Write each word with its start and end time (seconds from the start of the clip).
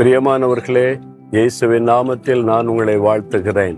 பிரியமானவர்களே 0.00 1.00
இயேசுவின் 1.30 1.88
நாமத்தில் 1.88 2.42
நான் 2.42 2.66
உங்களை 2.66 2.98
வாழ்த்துகிறேன். 2.98 3.76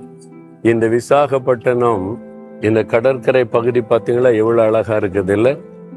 இந்த 0.63 0.89
விசாகப்பட்டினம் 0.89 2.19
இந்த 2.61 2.85
கடற்கரை 2.85 3.45
பகுதி 3.45 3.81
பார்த்தீங்களா 3.81 4.37
எவ்வளோ 4.37 4.63
அழகாக 4.63 5.07
இருக்குது 5.07 5.29
இல்லை? 5.29 5.57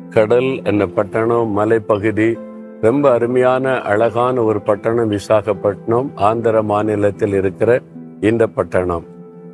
கடல் 0.10 0.62
என்ன 0.64 0.88
பட்டணம் 0.88 1.58
மலைப்பகுதி 1.58 2.38
ரொம்ப 2.82 3.12
அருமையான 3.12 3.82
அழகான 3.82 4.44
ஒரு 4.44 4.62
பட்டணம் 4.62 5.12
விசாகப்பட்டினம் 5.12 6.10
ஆந்திர 6.16 6.62
மாநிலத்தில் 6.62 7.34
இருக்கிற 7.34 7.82
இந்த 8.20 8.48
பட்டணம். 8.48 9.04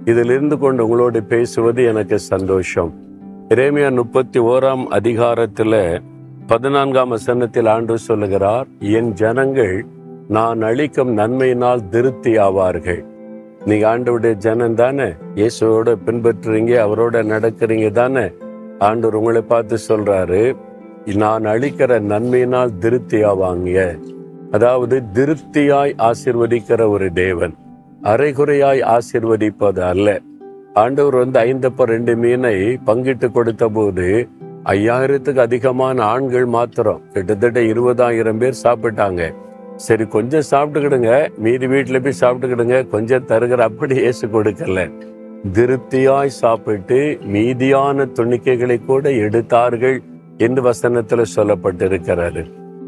இதில் 0.05 0.29
இருந்து 0.29 0.57
கொண்டு 0.57 0.83
உங்களோடு 0.83 1.23
பேசுவது 1.23 1.83
எனக்கு 1.83 2.20
சந்தோஷம். 2.20 2.93
இரேமியா 3.49 3.95
முப்பத்தி 3.95 4.39
ஓராம் 4.39 4.88
அதிகாரத்தில் 4.88 6.02
பதினான்காம் 6.47 7.09
வசனத்தில் 7.09 7.66
ஆண்டு 7.66 7.97
சொல்லுகிறார் 7.97 8.67
என் 8.80 9.13
ஜனங்கள் 9.13 9.86
நான் 10.35 10.59
அளிக்கும் 10.67 11.11
நன்மையினால் 11.19 11.81
திருப்தி 11.93 12.31
ஆவார்கள். 12.38 12.99
நீங்க 13.65 13.85
ஆண்டவுடைய 13.91 14.33
ஜனம் 14.45 14.75
தானே? 14.81 15.07
இயேசுவோட 15.39 15.95
பின்பற்றுறீங்க 16.05 16.73
அவரோட 16.85 17.23
நடக்கிறீங்க 17.31 17.88
தானே? 17.91 18.25
ஆண்டவர் 18.88 19.17
உங்களை 19.19 19.41
பார்த்து 19.53 19.77
சொல்றாரு 19.88 20.41
நான் 21.23 21.45
அளிக்கிற 21.53 21.99
நன்மையினால் 22.11 22.75
திருப்தி 22.83 23.19
ஆவாங்க. 23.31 23.79
அதாவது 24.52 24.95
திருப்தியாய் 25.17 25.95
ஆசிர்வதிக்கிற 26.09 26.89
ஒரு 26.89 27.09
தேவன் 27.23 27.53
அரைகுறையாய் 28.13 28.83
ஆசிர்வதிப்பது 28.95 29.83
அல்ல. 29.91 30.07
ஆண்டவர் 30.73 31.16
வந்து 31.23 31.38
ஐந்தப்ப 31.39 31.91
ரெண்டு 31.95 32.16
மீனை 32.23 32.55
பங்கிட்டு 32.88 33.27
கொடுத்த 33.31 33.66
போது 33.69 34.07
ஐயாயிரத்துக்கு 34.77 35.41
அதிகமான 35.49 35.97
ஆண்கள் 36.14 36.49
மாத்திரம் 36.55 37.03
கிட்டத்தட்ட 37.14 37.59
இருபதாயிரம் 37.73 38.41
பேர் 38.41 38.64
சாப்பிட்டாங்க. 38.66 39.23
சரி 39.85 40.05
கொஞ்சம் 40.05 40.47
சாப்பிட்டுக்கிடுங்க. 40.52 41.38
மீதி 41.38 41.67
வீட்டில் 41.67 42.02
போய் 42.02 42.19
சாப்பிட்டுக்கிடுங்க. 42.22 42.88
கொஞ்சம் 42.88 43.25
தருகிற 43.27 43.58
அப்படி 43.58 43.95
ஏசு 43.95 44.27
கொடுக்கல. 44.27 44.91
திருப்தியாய் 45.52 46.38
சாப்பிட்டு 46.38 47.19
மீதியான 47.33 48.08
துணிக்கைகளை 48.13 48.86
கூட 48.86 49.11
எடுத்தார்கள் 49.11 50.02
என்று 50.38 50.61
வசனத்தில் 50.61 51.31
சொல்லப்பட்டிருக்கிறாரு 51.36 52.41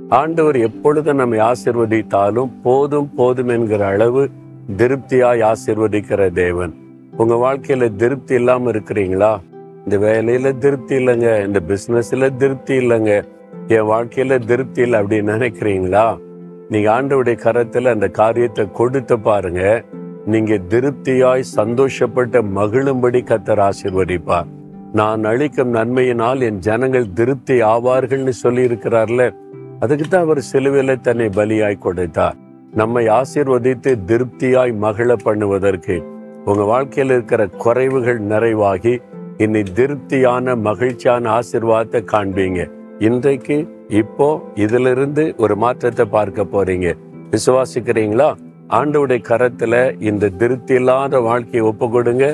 ஆண்டவர் 0.09 0.55
எப்பொழுது 0.55 1.13
நம்மை 1.13 1.39
ஆசிர்வதித்தாலும் 1.39 2.49
போதும் 2.63 3.13
போதும் 3.15 3.47
என்கிற 3.47 3.85
அளவு 3.85 4.29
திருப்தியாய் 4.77 5.41
ஆசிர்வதிக்கிற 5.41 6.31
தேவன். 6.31 6.73
உங்க 7.17 7.35
வாழ்க்கையில 7.35 7.95
திருப்தி 7.95 8.35
இல்லாம 8.35 8.71
இருக்கிறீங்களா? 8.71 9.31
இந்த 9.83 9.97
வேலையில 9.97 10.57
திருப்தி 10.57 10.95
இல்லைங்க. 10.95 11.45
இந்த 11.45 11.61
பிசினஸ்ல 11.67 12.35
திருப்தி 12.35 12.77
இல்லைங்க. 12.77 13.23
என் 13.67 13.89
வாழ்க்கையில 13.93 14.39
திருப்தி 14.45 14.81
இல்லை 14.81 14.99
அப்படின்னு 14.99 15.33
நினைக்கிறீங்களா? 15.37 16.05
நீங்க 16.71 16.87
ஆண்டவுடைய 16.97 17.37
கரத்துல 17.43 17.91
அந்த 17.95 18.07
காரியத்தை 18.19 18.63
கொடுத்து 18.79 19.15
பாருங்க. 19.19 19.61
நீங்க 20.31 20.57
திருப்தியாய் 20.71 21.43
சந்தோஷப்பட்ட 21.57 22.41
மகிழும்படி 22.57 23.21
கத்தர் 23.29 23.61
ஆசிர்வதிப்பார். 23.67 24.49
நான் 24.99 25.23
அளிக்கும் 25.31 25.73
நன்மையினால் 25.75 26.41
என் 26.47 26.61
ஜனங்கள் 26.67 27.07
திருப்தி 27.13 27.55
ஆவார்கள்னு 27.73 28.33
சொல்லி 28.43 28.63
இருக்கிறார்ல 28.69 29.25
அதுக்கு 29.83 30.05
தான் 30.07 30.25
அவர் 30.25 30.41
சிலுவையில 30.51 30.95
தன்னை 31.07 31.27
பலியாய் 31.37 31.83
கொடுத்தார். 31.85 32.37
நம்மை 32.79 33.03
ஆசீர்வதித்து 33.19 33.91
திருப்தியாய் 34.09 34.73
மகிழ 34.85 35.15
பண்ணுவதற்கு 35.27 35.95
உங்க 36.49 36.63
வாழ்க்கையில் 36.63 37.13
இருக்கிற 37.15 37.41
குறைவுகள் 37.63 38.21
நிறைவாகி 38.31 38.93
இன்னை 39.45 39.63
திருப்தியான 39.79 40.55
மகிழ்ச்சியான 40.67 41.23
ஆசிர்வாதத்தை 41.39 42.01
காண்பீங்க. 42.13 42.61
இன்றைக்கு 42.99 43.57
இப்போ 43.99 44.27
இதிலிருந்து 44.63 45.23
ஒரு 45.43 45.55
மாற்றத்தை 45.55 46.05
பார்க்க 46.15 46.41
போறீங்க. 46.43 46.87
விசுவாசிக்கிறீங்களா? 47.33 48.27
ஆண்டவுடைய 48.77 49.21
கரத்துல 49.29 49.73
இந்த 50.09 50.29
திருப்தி 50.41 50.73
இல்லாத 50.73 51.19
வாழ்க்கையை 51.19 51.63
ஒப்பு 51.69 51.87
கொடுங்க 51.89 52.25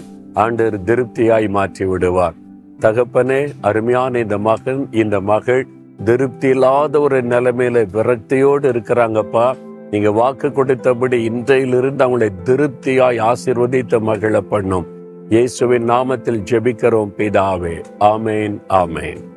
ஆண்டவர் 0.44 0.84
திருப்தியாய் 0.90 1.48
மாற்றி 1.56 1.86
விடுவார். 1.86 2.36
தகப்பனே 2.84 3.40
அருமையான 3.62 4.20
இந்த 4.20 4.38
மகன் 4.50 4.84
இந்த 4.92 5.20
மகள் 5.32 5.64
திருப்தி 6.10 6.50
இல்லாத 6.56 7.00
ஒரு 7.00 7.22
நிலைமையில 7.22 7.86
விரக்தியோடு 7.96 8.68
இருக்கிறாங்கப்பா. 8.74 9.48
நீங்க 9.92 10.12
வாக்கு 10.12 10.52
கொடுத்தபடி 10.52 11.18
இன்றையிலிருந்து 11.30 12.06
அவங்களை 12.06 12.30
திருப்தியாய் 12.50 13.20
ஆசிர்வதித்த 13.30 14.00
மகிழ 14.10 14.42
பண்ணும் 14.42 14.86
இயேசுவின் 15.30 15.88
நாமத்தில் 15.94 16.44
ஜெபிக்கிறோம் 16.52 17.16
பிதாவே. 17.18 17.76
ஆமேன் 18.14 18.58
ஆமேன். 18.82 19.37